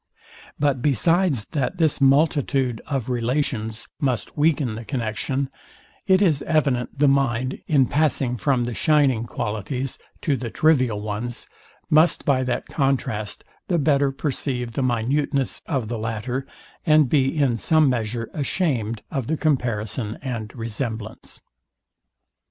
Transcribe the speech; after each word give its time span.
But 0.57 0.81
besides 0.81 1.45
that 1.51 1.77
this 1.77 2.01
multitude 2.01 2.81
of 2.87 3.07
relations 3.07 3.87
must 3.99 4.35
weaken 4.35 4.73
the 4.73 4.83
connexion; 4.83 5.51
it 6.07 6.23
is 6.23 6.41
evident 6.41 6.97
the 6.97 7.07
mind, 7.07 7.59
in 7.67 7.85
passing 7.85 8.35
from 8.35 8.63
the 8.63 8.73
shining 8.73 9.25
qualities 9.25 9.99
to 10.21 10.35
the 10.37 10.49
trivial 10.49 11.01
ones, 11.01 11.47
must 11.91 12.25
by 12.25 12.41
that 12.45 12.65
contrast 12.65 13.43
the 13.67 13.77
better 13.77 14.11
perceive 14.11 14.71
the 14.71 14.81
minuteness 14.81 15.61
of 15.67 15.87
the 15.87 15.99
latter, 15.99 16.47
and 16.83 17.07
be 17.07 17.37
in 17.37 17.57
some 17.57 17.87
measure 17.87 18.27
ashamed 18.33 19.03
of 19.11 19.27
the 19.27 19.37
comparison 19.37 20.17
and 20.23 20.55
resemblance. 20.55 21.41